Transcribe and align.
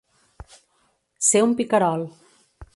Ser 1.29 1.43
un 1.51 1.55
picarol. 1.61 2.09